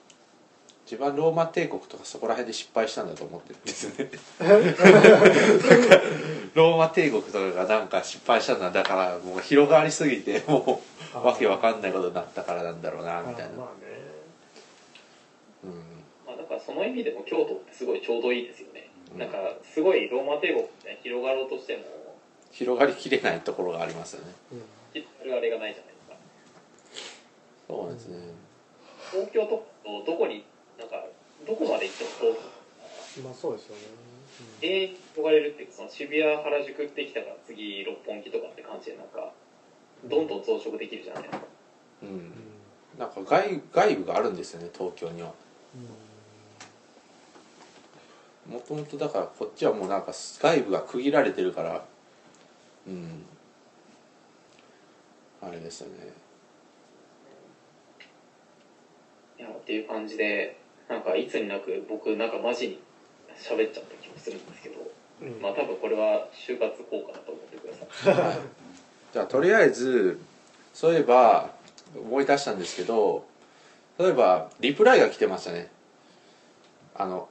[0.84, 4.10] 自分はローマ帝国とかそこら辺で失敗したんだと思ってるんですよね。
[6.54, 8.70] ローマ帝国とかがなんか失敗したんだ。
[8.70, 10.82] だからもう広がりすぎても
[11.14, 13.52] うわけわかんないことになったからなんだろうなあみたいな。
[13.52, 13.86] まあね。
[15.64, 15.70] うん。
[16.26, 19.18] まあ、だからその意味でも京都ってすごいちょうどいいですよね、うん。
[19.18, 21.84] なんかすごいローマ帝国って広がろうとしても
[22.52, 24.32] 広がりきれないところがありますよね。
[24.94, 26.14] あれあれがないじゃないですか
[27.68, 28.18] そうですね。
[29.10, 29.66] 東京と
[30.06, 30.44] どこに
[30.78, 31.04] なんか
[31.46, 32.28] どこまで行っても東京
[33.18, 33.82] うんまあそうですよね。
[34.62, 39.32] 永遠に広がれるっていうかその渋谷原宿ってきたから次六本木とかって感じでなんか
[40.04, 41.40] どんどん増殖できるじゃないですか。
[42.02, 42.12] ううん。
[42.18, 42.32] ん
[42.98, 45.32] なんか外外部があるんですよね東京には。
[48.48, 51.84] もともとだからこっちはもうなんか外部が区切られてるから
[52.86, 53.24] うん。
[55.40, 56.12] あれですよね。
[59.38, 60.56] いやっていう感じで
[60.88, 62.80] なんかいつになく僕なんかマジに
[63.36, 64.76] 喋っちゃった気もするんですけど
[65.20, 65.42] うん。
[65.42, 68.38] まあ多分これは就活効果だと思ってください。
[69.12, 70.20] じゃあとりあえず
[70.72, 71.50] そういえば
[71.94, 73.26] 思い出したんですけど
[73.98, 75.70] 例えばリプライが来てましたね。
[76.94, 77.28] あの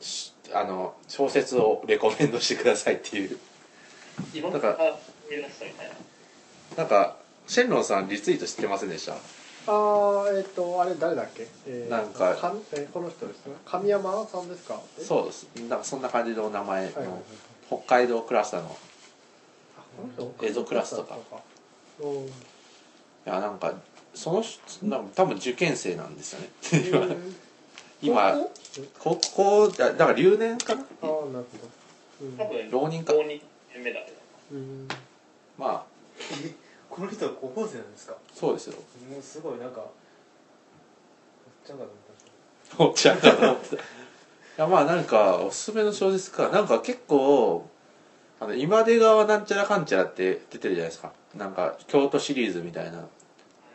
[0.00, 3.30] しあの小説をレコメンドしてくださいっていう。
[3.30, 3.51] 今
[4.52, 4.96] だからから
[5.30, 5.94] 見出したみたいな
[6.78, 9.14] なんかシェンロンさんリツイート知ってませんでした？
[9.14, 9.16] あ
[9.66, 12.30] あえっ、とあれ誰だっけ、えーなんか
[12.72, 13.54] えーこの人ですね。
[13.64, 14.74] 神山さんですか？
[14.98, 15.46] うそうです。
[15.68, 17.22] なんかそんな感じの名前の、はいはいはい。
[17.68, 18.76] 北海道クラスターの
[20.42, 21.16] 映像クラスとか。
[22.00, 22.08] うん。
[22.26, 22.30] い
[23.24, 23.72] やなんか
[24.14, 26.40] その人なんか多分受験生なんですよ
[27.06, 27.16] ね。
[28.02, 28.34] 今
[28.98, 29.68] 高校？
[29.68, 30.80] だだから留年かな？
[30.80, 31.44] ああなるほど。
[32.22, 32.36] うん。
[32.36, 33.12] 多分浪人か？
[33.12, 33.40] 浪人
[33.80, 34.16] 目だけど。
[34.52, 34.88] うん。
[35.58, 35.84] まあ。
[36.20, 36.52] え
[36.90, 38.14] この人は高校生なんですか？
[38.34, 38.76] そうですよ。
[39.10, 39.88] もうすごいなんかおっ
[41.64, 41.96] ちゃんかと思っ
[42.76, 43.82] たおっちゃんかと思ってた。
[43.82, 43.84] い
[44.58, 47.66] やまあなんかおすすめの小説かなんか結構
[48.40, 51.12] あの今出川なんちゃらかんちゃらって出てるじゃないですか。
[51.34, 52.92] なんか京都シリーズみたいな。
[52.92, 53.00] な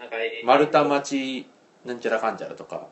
[0.05, 1.47] んかえ丸太町
[1.85, 2.87] なんちゃらかんちゃらとか。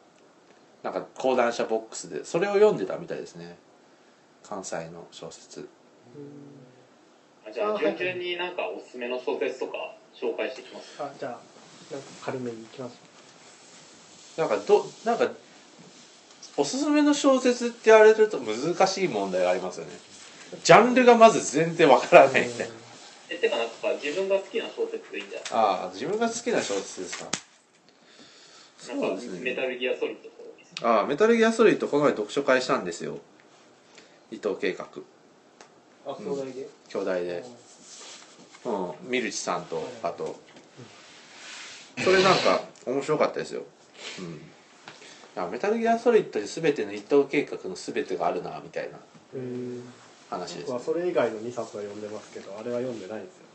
[0.82, 2.26] なんか講談社ボックスで。
[2.26, 3.58] それを読んでたみたいですね。
[4.42, 5.68] 関西の小説
[7.48, 10.96] あじゃあ順々になんかおすすめの小説とか紹介していきます。
[11.00, 11.32] あじゃあ
[11.92, 12.98] なんか軽めにいきます。
[14.38, 15.32] なんかどなんか
[16.58, 19.92] おすすめの小説って言われると難しい問題がありますよね。
[20.64, 22.48] ジャンルがまず全然わからない。
[22.48, 22.74] みたいな
[23.30, 25.50] えてかなんか自分が好きな小説でいいんじゃない？
[25.52, 27.26] ああ自分が好きな小説ですか。
[28.78, 29.40] そうですね。
[29.40, 33.20] メタルギアソリッドああメタルギアソリッドこの前読書会したんですよ。
[34.32, 34.88] 伊藤計画
[36.06, 37.44] あ兄弟で、兄弟で。
[38.66, 39.10] うん。
[39.10, 40.36] ミルチさんとあと。
[42.04, 43.64] それなんか面白かったですよ。
[44.20, 44.42] うん。
[45.42, 49.00] あメタルギアソリッドに全ての伊藤計画の全てがあるなみたいな。
[49.34, 49.84] うん
[50.30, 50.64] 話です、ね。
[50.68, 53.50] 僕は、それ以外の2冊は読んでますけどあれは読んでないんですよね。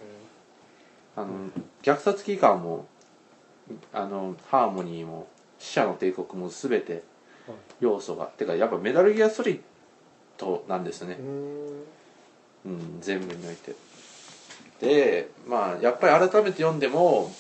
[1.17, 1.29] あの
[1.83, 2.87] 虐殺機関も
[3.93, 7.03] あのハーモニーも死者の帝国も全てはい。
[7.81, 8.27] 要素が。
[8.27, 9.61] てかやっぱメタルギアソリッ
[10.39, 11.19] ドなんですね
[12.67, 13.75] う、んうん、全部において。
[14.81, 17.35] でまあやっぱり改めて読んでも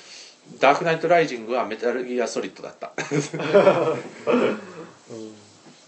[0.60, 2.92] 「ダークナイト・ライジング」はメタルギアソリッドだった。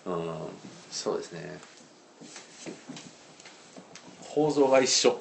[0.06, 0.16] うん。
[0.16, 0.34] うん。
[0.90, 1.58] そうですね。
[4.34, 5.20] 構造が一緒。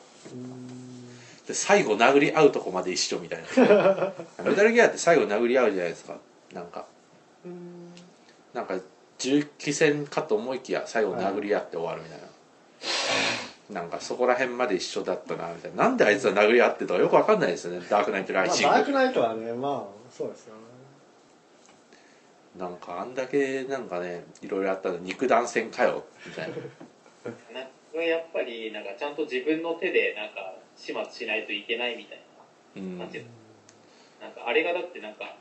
[1.48, 4.14] で最後殴り合うとこまで一緒みたいな。
[4.44, 6.18] メタルギアって最後殴り合うじゃないですか。
[6.54, 6.86] なんか。
[7.46, 7.94] うん。
[8.54, 8.80] なんか
[9.18, 12.28] 銃撃戦かと思いきや最後殴り合って終わるみたいな、
[13.74, 15.86] なんかそこら辺まで一緒だったなみたいな。
[15.86, 17.86] なんであいつは殴り合ってとかよくわかんないですよね。
[17.90, 20.62] ダークナイトライまあ、ジング、ダークナイトはねまあそうですよね。
[22.58, 26.56] なんかあんだけなんかねいろいろあったの肉弾戦かよみたいな。
[27.60, 32.22] なんかやっぱりなんかちゃんと自分の手でなんか始末しないといけないみたい
[32.78, 33.00] うん。
[33.00, 33.26] な感じ
[34.22, 35.36] なんかあれがだってなんか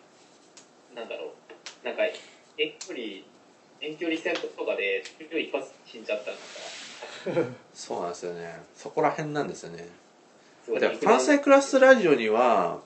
[0.94, 1.86] なんだろう。
[1.86, 2.02] なんか
[2.56, 3.04] 遠距離
[3.80, 6.42] 遠距離戦とかで一発死んじゃったのが
[7.74, 8.62] そうなんですよね。
[8.76, 9.88] そこら辺なんですよね。
[10.64, 12.80] すごいでファンサイクラスラジオには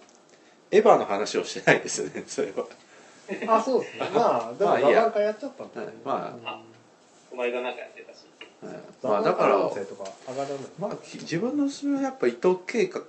[0.71, 2.25] エヴァの話をしてないですよね。
[2.29, 2.67] それは。
[3.57, 4.11] あそうですね。
[4.15, 5.09] まあでもまあいいや。
[5.09, 5.89] っちゃったんで、はい。
[6.05, 6.61] まあ。
[7.33, 8.27] お前がなんかやってたし。
[8.63, 8.83] はい。
[9.03, 10.59] 座まあだから音声とか上がらない。
[10.79, 13.03] まあき自分のおすすめはやっぱ伊藤計画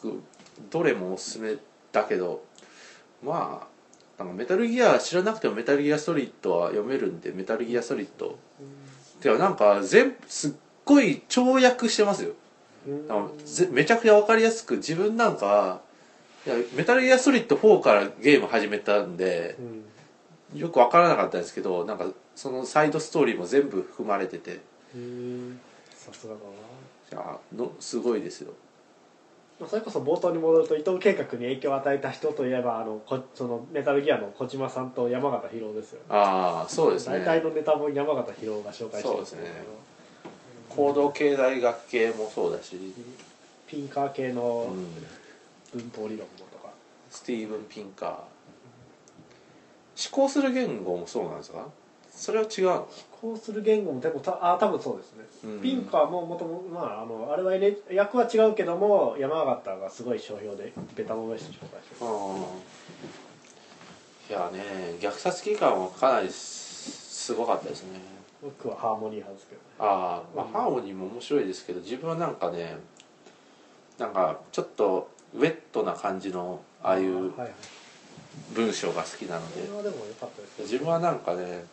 [0.70, 1.56] どれもおすすめ
[1.92, 2.44] だけど
[3.24, 3.68] ま
[4.20, 8.38] あなんかメタルギア知らなくてもメタルギアソリッドは読めるんでメタルギアソリッド。
[9.22, 10.52] てかなんか全すっ
[10.88, 12.32] ごい跳躍してますよ。
[13.72, 15.82] めちゃくちゃ分かりやすく自分なんか
[16.46, 20.60] いやメタルギアソリッド4からゲーム始めたんでうん。
[20.60, 24.62] よく分からなかったんですけどなんかそのサイドストーリーも全部含まれてて。
[24.96, 25.60] うん。
[25.94, 26.36] さすが
[27.12, 28.54] だな、のすごいですよ。
[29.60, 36.06] まあ、それこそ冒頭に戻ると伊藤計画に影響を与えた人といえばあのこそのメタルギアの小島さんと山形博ですよね。
[36.10, 37.20] ああそうですね。
[37.20, 39.40] 大体のネタも山形博が紹介してそうですね
[40.78, 42.94] 行動経済学系もそうだし、
[43.68, 44.42] ピンカー系うの
[44.76, 44.88] ん、
[45.74, 46.70] 文法理論もとか、
[47.10, 48.10] スティーブン・ピンカー。
[48.10, 48.26] 思
[50.12, 51.68] 考する言語もそうなんですか？
[52.12, 52.88] それは違うの？
[53.20, 55.60] こうする言語もでもたあ多分そうですね、うん。
[55.60, 57.56] ピンカーももともまああのあれは
[57.92, 62.12] 役は違うけども山形がすごい商標でベタ褒めして紹介してる。
[64.30, 68.00] いやね虐殺期間はかなりすすごかったですね
[68.42, 69.68] 僕はハーモニー派ですけどね。
[69.80, 72.78] ああ、まあ、ハーモニーも面白いですけど自分はなんかね
[73.98, 77.32] なんかちょっとウェットな感じのああいう
[78.54, 79.62] 文章が好きなので。
[80.60, 81.66] 自分はなんかね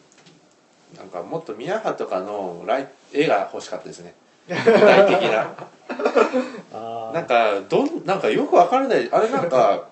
[0.97, 4.15] なんかもっと宮原とかのライ絵が欲しかったですね。
[4.49, 5.55] 具体的な。
[6.73, 9.09] あなんかどんなんかよくわからない。
[9.11, 9.89] あれなんか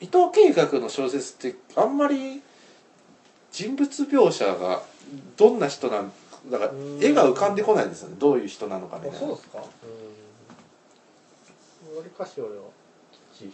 [0.00, 2.42] 伊藤計画の小説ってあんまり
[3.52, 4.82] 人物描写が
[5.36, 6.12] どんな人なん
[6.50, 7.02] だからうん。
[7.02, 8.16] 絵が浮かんでこないんですよね。
[8.18, 9.16] どういう人なのかみたいな。
[9.16, 9.58] あそうですか？
[9.58, 9.62] う
[11.94, 11.96] ん。
[11.96, 12.62] わりかし俺は
[13.34, 13.52] きっちり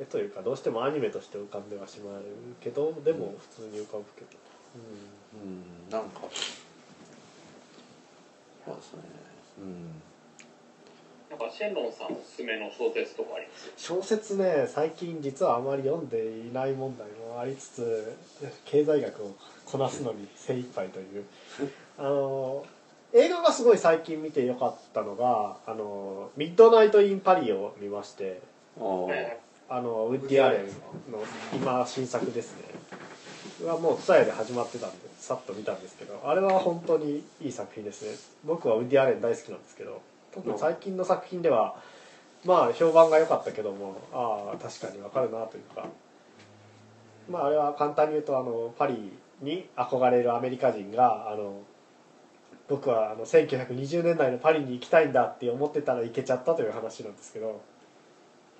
[0.00, 2.22] 絵というかどうしてもアニメとして浮かんではしまう
[2.60, 4.26] けどでも普通に浮かぶけど、
[4.74, 4.78] う
[5.38, 5.40] ん。
[5.40, 5.44] う
[5.88, 5.90] ん。
[5.90, 6.22] なんか
[8.64, 9.00] そうですね。
[9.58, 10.00] うん。
[11.30, 13.72] なんかシェンロンさんおすすめの小説とかあります？
[13.76, 18.16] 小説ね最近実はあまり読んでいない問題もありつつ
[18.64, 19.34] 経済学を
[19.72, 21.24] こなすのに精一杯という。
[21.98, 22.64] あの
[23.14, 28.40] 映画がすごい最近見てよかったのが「あのミッドナイト・イン・パリ」を見まして
[28.76, 30.66] あのウッディ・アレン
[31.12, 32.64] の今新作ですね。
[33.66, 38.16] はもう TSUTAYA で始まってたんでさっと見たんですけどあれは本当にいい作品ですね。
[38.44, 40.00] 僕はウッディ・アレン大好きなんですけど
[40.32, 41.76] 特に最近の作品では
[42.44, 45.86] まあ評判が良かったけどもああ確かにわかるなというか。
[47.28, 51.60] まああれは簡単に言うとあのパリに憧れるアメリカ人があの
[52.68, 57.60] 僕はあの1920年代のパリに行きたいんだって思ってたら行けちゃったという話なんですけど。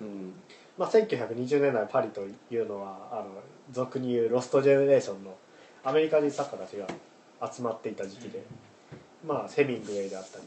[0.01, 0.33] うん。
[0.77, 3.25] まあ、1920年代パリというのはあの
[3.71, 5.35] 俗に言うロストジェネレーションの
[5.83, 6.87] アメリカ人作家たちが
[7.51, 8.43] 集まっていた時期で、
[9.25, 10.45] まあ、セミングウェイであったり、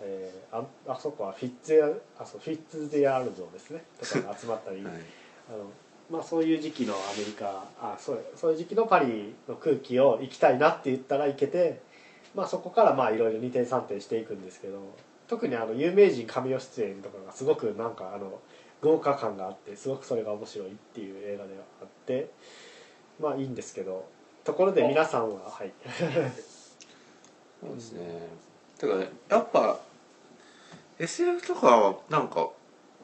[0.00, 3.84] えーああそこはフィッツあそうフィッツデアール像ですね。
[4.00, 4.94] とかが集まったり、はい。
[5.48, 5.70] あの
[6.12, 11.80] まあ、そういう時期のアメリカあそうそういう時期のパリの空気を行きたいなって言ったら行けて、
[12.34, 14.94] まあ、そこからまあいろいろ二転三転していくんですけど
[15.26, 18.40] 特にあの有名人神尾出演とかがすごくなんかあの
[18.82, 22.30] 豪華感があってすごくそれが面白いっていう映画ではあって
[23.18, 24.06] まあいいんですけど
[24.44, 25.72] ところで皆さんははい。
[27.62, 28.28] そうですね。
[28.76, 28.94] てか
[29.30, 29.78] やっぱ
[30.98, 32.50] SF とかはなんか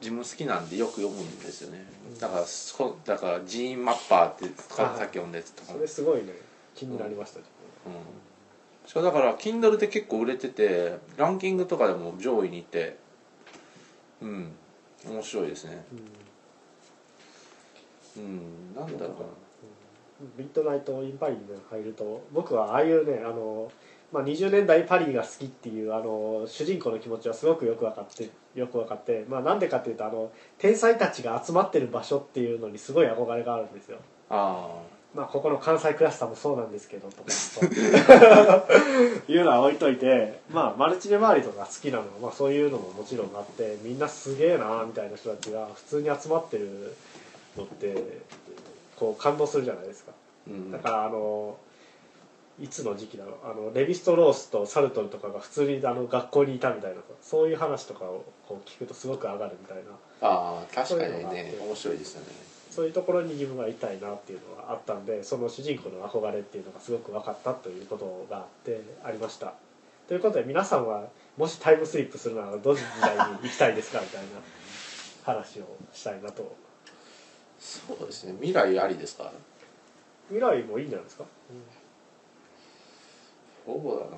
[0.01, 1.85] 自分好きなんでよく読むんですよね。
[2.19, 6.33] だからそだからジーン・マッパーってさっき読んだやつとかそれすごいね。
[6.75, 7.45] 気になりました、うん。
[8.87, 12.97] しかもだから Kindle で結構売れててランキングとかでも上位にいて
[14.21, 14.55] うん。
[15.05, 15.85] 面白いですね。
[18.17, 18.23] うん。
[18.23, 18.75] うん。
[18.75, 19.25] なんだろうな。
[20.37, 23.71] ミッドナイト・イン・パリに入ると僕はああいうねあの、
[24.11, 33.99] まあ、20年代パリが好きっていうあの主人公の気持ちはすごくよく分かってよく分かって、まあ、なんでかっていうとあの天才たちが集まってる場所っていうのにすごい憧れがあるんですよ。
[34.29, 34.67] あ
[35.13, 37.31] まあここの関西クラスターもそうなんですけどとか
[39.25, 46.95] と いうのは置いといてまあマルチネ周りとか好きなのは、まあ、そういうのももちろんあってみんなすげえなみたいな人たちが普通に集まってる
[47.57, 48.21] のって
[48.97, 50.11] こう感動するじゃないですか。
[50.47, 50.71] うん。
[50.71, 51.57] だからあの
[52.61, 53.35] いつの時期だろう。
[53.43, 59.83] あのレヴィストロースとサルトルとかが普通にあの学校にいたみたいなそういう話とかをこう聞くとすごく上がるみたいな。
[60.21, 61.55] ああ確かにね。
[61.61, 62.27] 面白いですよね。
[62.69, 69.53] そういうところに自分がいたいなっていうのがあったんでその主人公の憧れっていうのがすごく分かったということがあってありました。
[70.07, 74.27] ということで皆さんはもしタイムスリップするならどの時代に行きたいですかみたいな
[75.23, 76.55] 話をしたいなと。
[77.59, 78.33] そうですね。
[78.33, 79.31] 未来ありですか？
[80.29, 81.25] 未来もいいんじゃないですか、
[83.69, 84.05] そうだ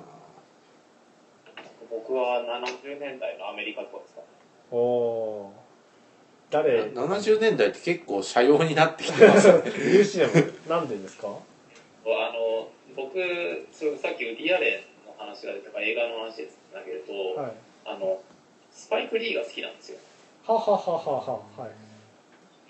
[1.90, 4.26] 僕は70年代のアメリカとかですかね。
[4.70, 6.52] おおー。
[6.52, 9.64] 誰？70年代って結構社用になってきてますよね。
[9.70, 10.26] ニューシネ
[10.68, 11.28] マなんでですか？
[11.28, 13.14] あの僕
[13.72, 16.58] それさっきウディアレンの話が出たから映画の話です。
[16.72, 17.52] だけれど、はい。
[17.84, 18.20] あの
[18.70, 19.98] スパイク・リーが好きなんですよ。
[20.46, 21.70] ははははははい。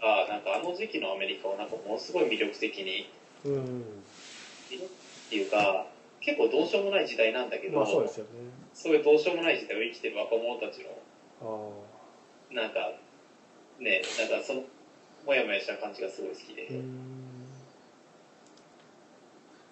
[0.00, 3.08] あなんかあの時期のアメリカをなんかものすごい魅力的に
[3.44, 3.82] うん。
[3.82, 4.74] っ
[5.30, 5.86] ていうか
[6.24, 8.30] 結構どうしようもない時代なんだけど、まあそうですよね。
[8.72, 10.90] そういうどうしようもない時代を生きてる若者たちの
[11.42, 12.92] あなんか
[13.80, 14.62] ねなんかその
[15.26, 16.68] モヤモヤした感じがすごい好きで、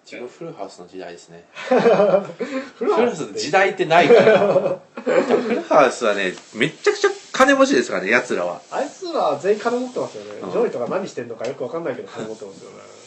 [0.05, 1.45] 自分フルハウスの時代ですね。
[1.53, 8.61] フ フルハウスの時代ってないからフルハウスはねめっちゃくちゃ金持ちですからね奴らは。
[8.71, 10.51] あいつら全員金持ってますよね、うん。
[10.51, 13.00] ジョーイとか何してんのかよくわかんないけど金持ってますよね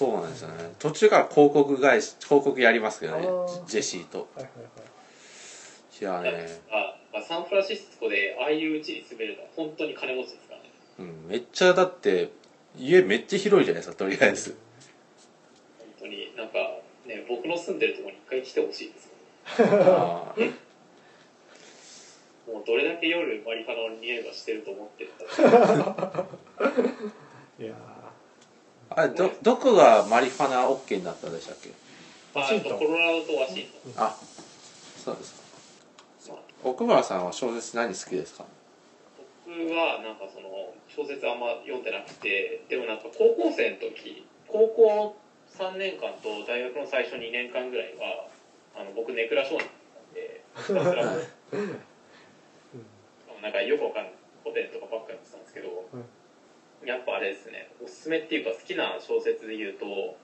[0.00, 0.72] そうなんですよね。
[0.78, 3.28] 途中から広告会社広告やりますけどね。
[3.66, 4.28] ジェシーと。
[4.34, 4.52] はいはい
[6.00, 6.04] い。
[6.04, 10.70] やね、あまあ、サンフランシスコでああいううちに住めるのは本当に金持ちですからね。
[11.00, 12.30] うん、めっちゃだって
[12.78, 14.56] 家めっちゃ広いじゃないですかとりあえず。
[15.78, 16.54] 本当になんか
[17.04, 19.04] ね僕の住んでるところに一回来てほしいです
[19.60, 20.46] よあー。
[22.50, 25.12] もうどれだけ夜マリファナの匂いがしてると思ってるん
[27.62, 27.99] いや
[29.00, 31.70] あれどどこがマリファナ OK になったんでしたっけ？
[32.34, 32.78] まあ、ワシントン。
[32.78, 34.04] コロラドとワシントン。
[34.04, 34.16] あ
[34.96, 35.40] そうですか。
[36.28, 36.38] まあ。
[36.62, 38.44] 奥村さんは小説何好きですか？
[39.46, 45.16] 僕はなんかその小説あんま読んでなくてでもなんか高校生の時高校
[45.58, 48.28] 3年間と大学の最初2年間ぐらいは
[48.76, 51.04] あの僕ネクラ少年だったんでひたすら
[53.42, 54.12] なんかよくわかんない。
[54.44, 55.84] ホテルとかばっかりやってたんですけど、
[56.84, 57.70] やっぱあれですね。
[57.82, 60.16] おすすめっていうか好きな小説で言うと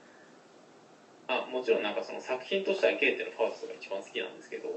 [1.29, 4.69] あもちろんなんかその作品としてはゲーテのファーストが一番好きなんですけど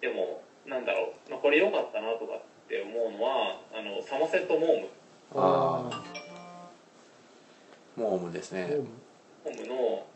[0.00, 4.88] でもなんだろう、まあ、これ良かったなとかって思うのはあのサマセット・モーム。
[5.34, 6.02] あ
[7.96, 8.68] モームですね。
[8.70, 8.78] ー
[9.44, 10.06] モームのモ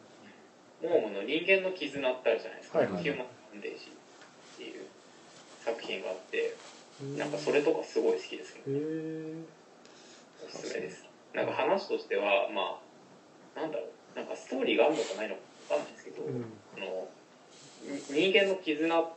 [0.83, 3.03] ームの人間の絆ってあるじゃないですか、はいはい。
[3.03, 4.87] ヒューマン・ファンデージっていう
[5.65, 6.55] 作品があって
[7.03, 7.19] うん。
[7.19, 9.35] なんかそれとかすごい好きですけどへえ
[10.47, 11.05] おすすめです。
[11.33, 12.81] なんか話としてはま
[13.57, 13.89] あなんだろう。
[14.17, 15.41] なんかストーリーがあるのかないのか
[15.75, 16.45] わかんないですけど、うん。
[16.77, 17.09] あの
[18.15, 19.13] に人間の絆っ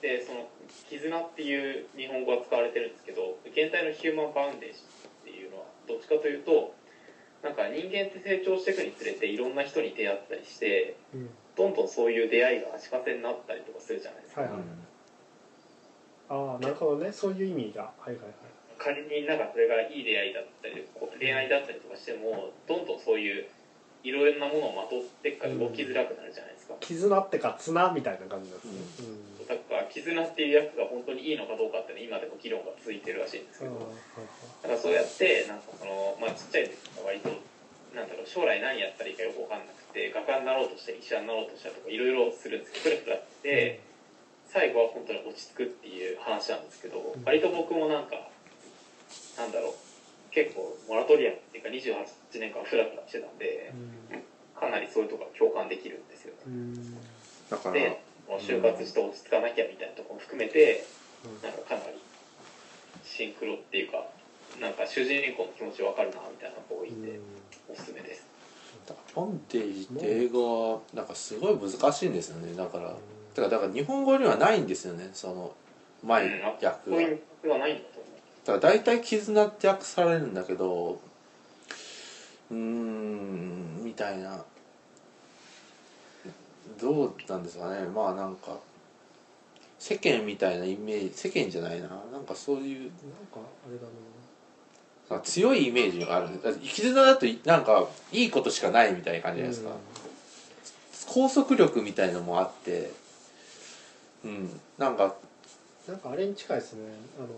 [0.00, 0.48] てその
[0.88, 6.74] 絆っていう日本語が使われてるんですけど現代のヒューマンバウンデージっていうのはどっちかというと
[7.42, 11.30] なんか人間って成長していくにつれていろんな人に出会ったりしてうん。
[11.56, 14.60] どんどんそういう出会いが足かせになったりとかするじゃないですか、はいはい
[16.30, 17.10] ああなるほどね。
[17.10, 17.90] そういう意味が。
[17.98, 18.49] はいはいはい
[18.80, 23.44] 仮になんかそれがいい出会いだったりこう恋愛だったりとかしてもどんどんそういう
[24.02, 29.12] いろんなものをまとってっから動きづらくなるじゃないですか、絆ってか綱みたいな感じなんですね
[29.44, 29.46] うん。
[29.46, 33.76] だから絆っていうやつが本当にいいのかどうかっていうのは今でも議論が続いてるらしいんですけど、
[34.64, 37.28] だからそうやってなんかそのまあちっちゃい時から割と
[37.92, 43.84] なんだろう将来何やったらいいかよく分かんなくて画家になろうとして医者になろうとしたとかいろいろするんですけどプラプラって
[44.48, 48.30] 最後は本当に落ち着くっていう話なんですけどん割と僕もなんか
[49.36, 49.74] なんだろう。
[50.30, 53.72] 結構モラトリアムっていうか28年間フラフラしてたんで
[54.54, 56.40] かなりそういうところが共感できるんですよね。
[56.46, 56.94] うん。
[57.50, 60.86] だからでもう就活して落ち着かなきゃみたいなところも含めて
[61.24, 61.42] うん。
[61.42, 61.98] なんかかなり
[63.04, 64.06] シンクロっていうか
[64.60, 67.18] なんか主人公の気持ちわかるなみたいな子がいて
[67.68, 68.26] おすすめです。
[69.14, 72.54] ボンテージって英語はなんかすごい難しいんですよね。
[72.54, 72.96] だから
[73.48, 75.10] だから日本語にはないんですよね。
[75.12, 75.54] その
[76.02, 77.99] 前うんあ訳がそういう訳はないんだと
[78.50, 81.00] だから大体絆って訳されるんだけど
[82.50, 84.44] うーんみたいな。
[86.80, 87.86] どうなんですかね。
[87.86, 88.58] まあなんか
[89.78, 91.88] 世間みたいなイメージ世間じゃないな。
[91.88, 92.92] なんかそういうなんか
[93.38, 93.78] あれ
[95.16, 99.62] だ強いイメージがあるだって生き綱だとなんかいいことしかないみたいな感じじゃないで
[100.94, 102.90] すか、拘束力みたいのもあって。
[104.24, 104.60] うん。
[104.78, 105.14] なんか
[105.88, 106.82] なんかあれに近いですね。
[107.18, 107.28] あの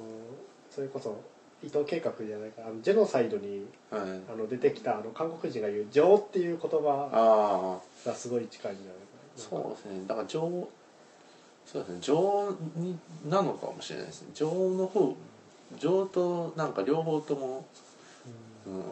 [0.74, 1.20] それこそ
[1.62, 9.02] 伊藤計画じゃないかあのジェノサイドにうんあの出てきたあの韓国人が言う「情」っていう言葉がすごい近いんじゃないか
[9.36, 9.42] な。
[9.42, 10.04] そうですね。
[10.08, 10.68] だから情
[11.66, 11.98] そうですね。
[12.00, 12.98] 情に
[13.28, 14.28] なのかもしれないですね。
[14.34, 15.14] 情の方
[15.78, 17.64] 情となんか両方とも。
[18.66, 18.82] うん。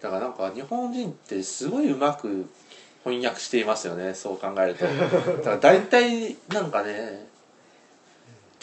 [0.00, 2.46] だからなんか日本人ってすごいうまく
[3.04, 4.14] 翻訳していますよね。
[4.14, 4.84] そう考えると。
[4.84, 7.26] だから大体なんかね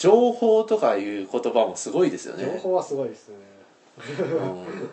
[0.00, 2.46] 情報とかいう言葉もすごいですよね。
[2.46, 3.34] 情報はすごいですね。
[4.18, 4.90] うん。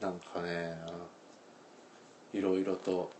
[0.00, 0.76] なんかね
[2.34, 3.10] いろいろと。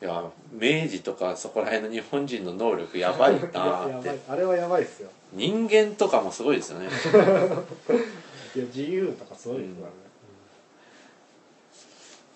[0.00, 4.18] いや明治とかそこら辺の日本人の能力やばいなーって。
[4.28, 5.10] あれはやばいですよ。
[5.32, 6.88] 人間とかもすごいですよね。
[8.56, 9.92] いや自由とかすごいですからね、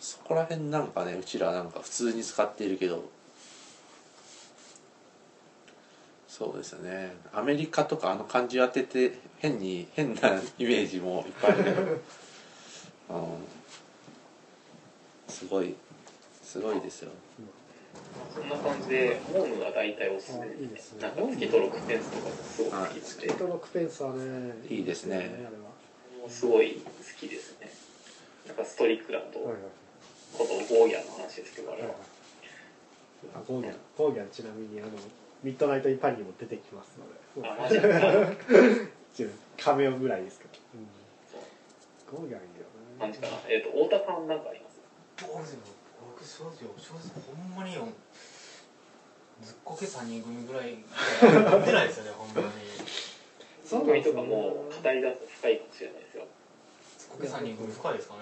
[0.01, 3.05] そこら辺なんかねうちらなんか普通に使っているけど
[6.41, 7.12] そうですよね。
[7.34, 11.99] アメリカとかあの漢字当てて変に変なイメージもいっぱいあるけど、 うん、
[15.28, 15.74] すごい
[16.43, 17.11] すごいですよ。
[18.34, 20.47] そんな感じでホームが大体おすすめ。
[20.47, 21.03] あいいですね。
[21.03, 25.16] なんか月と6ペンスとかもすごく好きですねスキートロックペンスはねいいですね。
[25.16, 26.80] あれはもうすごい好
[27.20, 27.70] きですね
[28.47, 29.62] なんかストリックだとはいはい
[30.38, 31.91] ことゴーギャンの話ですけどあれは。
[33.34, 33.76] あゴーギャン。
[33.99, 34.93] ゴーギャンちなみにあの
[35.43, 37.49] ミッドナイト・イン・パリにも出てきますので。
[37.49, 37.88] あマジか。
[39.14, 39.28] ちょ
[39.59, 40.49] カメオぐらいですけう
[42.16, 42.66] ゴーギャンいいよ
[43.12, 44.80] ねえっ、と太田さんなんかあります？
[45.26, 45.61] どうですよ。
[46.01, 47.88] 僕正直正直ほんまによ
[49.43, 52.49] ずっこけ3人組ぐらい出ないですよねほんまに。
[53.64, 56.26] そう組とかもう語り出すと深いかもしれないですよ。
[56.99, 58.20] ずっこけ3人組深いですかね。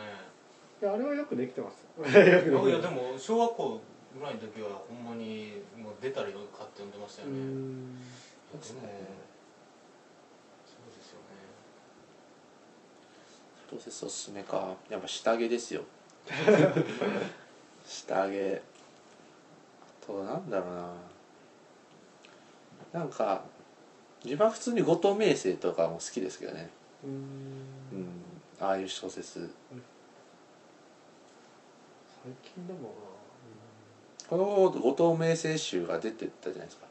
[0.81, 1.83] いやあれはよくできてます。
[1.99, 2.69] よよくできてます。
[2.69, 3.81] いやでも小学校
[4.19, 7.97] ぐらいの時はほんまにもう出たりとかって呼んでましたようね、ん。
[7.97, 8.09] でも
[8.53, 8.89] そうですよね。
[13.69, 14.75] プロセスおすすめか。
[14.91, 15.83] やっぱ下着ですよ。
[17.87, 18.57] 下着。
[18.57, 18.61] あ
[20.07, 20.93] となんだろうな。
[23.01, 23.45] なんか
[24.25, 26.71] 自分は普通に後藤明生とかも好きですけどね。
[27.05, 27.11] うん。
[27.11, 27.15] う
[27.97, 28.09] ん。
[28.61, 29.51] ああいう小説。
[32.25, 32.91] 最近でも
[34.29, 36.87] この後藤明生集が出てったじゃないですか。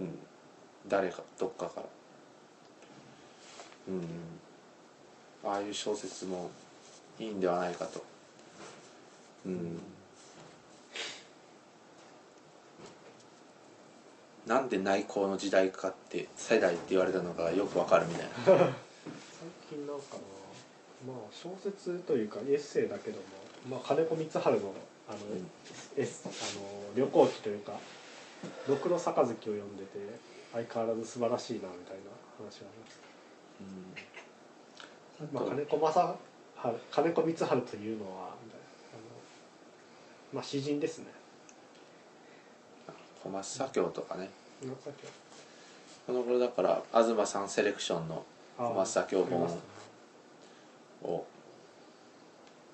[0.00, 0.18] うん。
[0.88, 1.82] 誰かどっかから。
[3.88, 4.02] うん。
[5.44, 6.50] ああいう小説も
[7.20, 8.02] いいんではないかと。
[9.46, 9.80] うん。
[14.46, 18.32] なんで内向の時代かって世代って言われたのかよくわかるみたいな。
[18.44, 18.56] 最
[19.70, 21.12] 近なんかな。
[21.12, 23.22] まあ小説というかエッセイだけども、
[23.70, 24.74] まあ、金子光晴の
[25.12, 25.50] あの、うん
[25.94, 27.72] エスあの旅行記というか
[28.66, 29.98] 「ろくろ杯」を読んでて
[30.52, 32.02] 相変わらず素晴らしいなみたいな
[32.38, 33.74] 話があり
[35.28, 36.18] ます、まあ、金子正
[36.62, 38.30] 治金子光晴というのは
[40.32, 41.06] まあ詩人ですね。
[43.22, 44.30] 小松左京とかね。
[46.06, 48.24] この頃だから東さんセレクションの
[48.56, 49.60] 小松左京本
[51.02, 51.26] を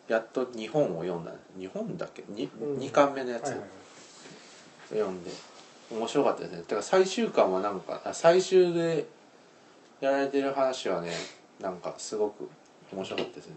[0.09, 2.79] やっと日本を読んだ日本だっけ？2, うん。
[2.79, 3.49] 二巻目のやつ。
[3.49, 3.69] をはいはいはい。
[4.91, 5.31] 読んで
[5.91, 6.59] 面白かったですね。
[6.59, 9.07] だから最終巻はなんかあ最終で
[10.01, 11.13] やられてる話はね
[11.61, 12.49] なんかすごく
[12.93, 13.55] 面白かったですね。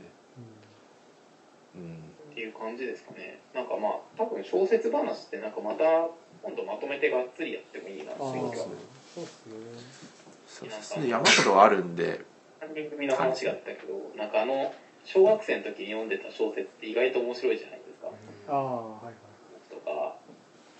[1.75, 1.95] うん。
[2.31, 3.39] っていう感じですかね。
[3.53, 5.83] なんかまあ多分小説話ってなんかまた
[6.43, 8.73] 今度まとめてがっつりやってもいいなっていう気がそうですね。
[10.47, 11.07] そうですね。
[11.07, 12.25] 山ほどあるんで。
[12.61, 14.71] 3人組の話があったけどなんかあの
[15.05, 18.07] 小学生の時に読んでた小説って意外と面白いじゃないですか。
[18.47, 19.13] ああはいはい。
[19.69, 20.15] とか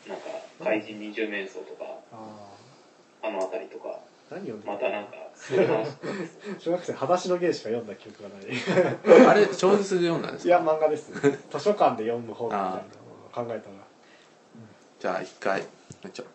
[0.08, 0.24] なんか
[0.64, 2.48] 怪人二十面相とかあ
[3.24, 4.00] あの辺りとかあ
[4.36, 5.88] 何読んでまたなんかそういう話
[6.60, 9.28] 小学生裸足の芸しか読んだ記憶がない。
[9.28, 11.12] あれ小説で読んだんですいやか漫画です。
[11.14, 12.80] 図書館で読む本みたいなのを
[13.34, 13.92] 考えたら。
[15.00, 15.64] じゃあ一回
[16.14, 16.26] ちょ